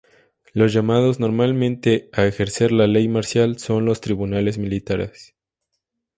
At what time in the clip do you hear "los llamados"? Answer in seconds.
0.53-1.19